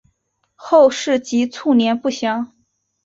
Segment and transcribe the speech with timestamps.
[0.55, 2.51] 后事及卒年不详。